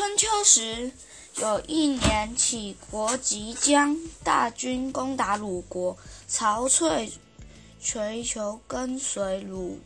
[0.00, 0.92] 春秋时，
[1.36, 5.94] 有一年，齐国即将大军攻打鲁国，
[6.26, 7.12] 曹粹
[7.82, 9.78] 垂求跟随鲁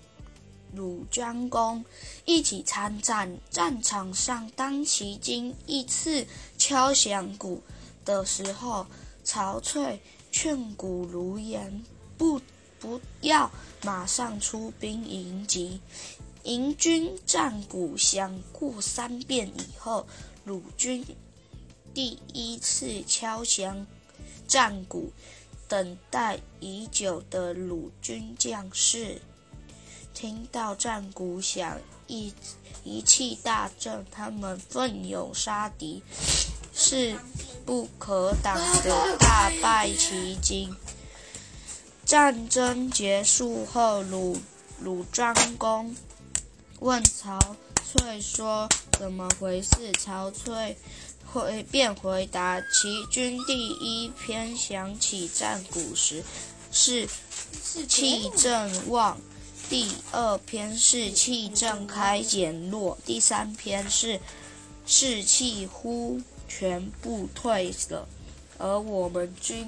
[0.72, 1.85] 鲁庄公
[2.24, 3.37] 一起参战。
[3.50, 6.25] 战场上，当齐军一次
[6.57, 7.61] 敲响鼓
[8.05, 8.87] 的时候，
[9.25, 10.01] 曹粹
[10.31, 11.83] 劝鼓如言
[12.17, 12.41] ：“不，
[12.79, 13.51] 不要
[13.83, 15.81] 马上出兵迎击。”
[16.45, 20.06] 迎军战鼓响过三遍以后，
[20.44, 21.04] 鲁军
[21.94, 23.86] 第一次敲响
[24.46, 25.11] 战鼓。
[25.66, 29.22] 等待已久的鲁军将士
[30.12, 32.33] 听到战鼓响，一
[32.84, 36.02] 一气大振，他们奋勇杀敌，
[36.74, 37.16] 势
[37.64, 40.70] 不可挡的大败齐军。
[42.05, 44.36] 战争结束后，鲁
[44.78, 45.97] 鲁庄公。
[46.84, 48.69] 问曹粹说
[49.00, 50.77] ：“怎么回事？”曹粹
[51.24, 56.22] 回便回答：“齐军第一篇响起战鼓时，
[56.70, 57.08] 是
[57.88, 59.16] 气正旺；
[59.70, 64.20] 第二篇是气正开减弱；第三篇是
[64.86, 68.06] 士气忽全部退了。
[68.58, 69.66] 而我们军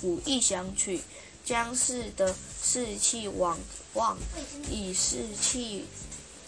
[0.00, 1.02] 鼓一响起，
[1.44, 3.58] 将士的士气往
[3.92, 4.16] 旺，
[4.70, 5.84] 以士气。”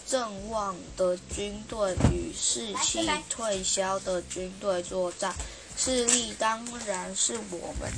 [0.09, 5.35] 正旺的军队与士气退消的军队作战，
[5.77, 7.91] 势力当然是我们。